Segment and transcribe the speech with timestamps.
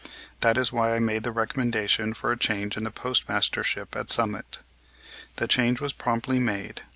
[0.39, 4.57] That is why I made the recommendation for a change in the postmastership at Summit.
[5.35, 6.81] The change was promptly made.